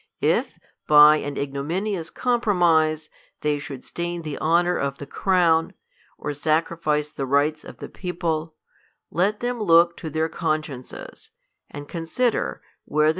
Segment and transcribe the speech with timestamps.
[0.23, 0.57] If,
[0.87, 3.11] by an ignominious compromise,
[3.41, 5.75] they should stain the honor of the crown,
[6.17, 8.55] or sacrifice the rights of the people,
[9.11, 11.29] let them look to their consciences,
[11.69, 13.09] and consider whether th.